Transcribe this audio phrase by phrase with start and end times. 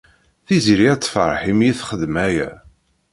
[0.45, 2.49] Tiziri ad tefṛeḥ imi i texdem aya.